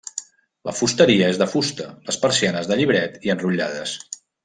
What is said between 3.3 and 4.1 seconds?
enrotllades.